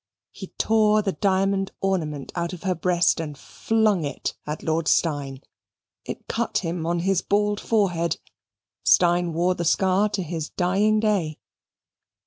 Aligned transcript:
He 0.31 0.47
tore 0.57 1.03
the 1.03 1.11
diamond 1.11 1.71
ornament 1.79 2.31
out 2.33 2.53
of 2.53 2.63
her 2.63 2.73
breast 2.73 3.19
and 3.19 3.37
flung 3.37 4.03
it 4.03 4.33
at 4.47 4.63
Lord 4.63 4.87
Steyne. 4.87 5.41
It 6.05 6.27
cut 6.27 6.57
him 6.65 6.87
on 6.87 7.01
his 7.01 7.21
bald 7.21 7.59
forehead. 7.59 8.17
Steyne 8.83 9.31
wore 9.31 9.53
the 9.53 9.63
scar 9.63 10.09
to 10.09 10.23
his 10.23 10.49
dying 10.49 10.99
day. 10.99 11.37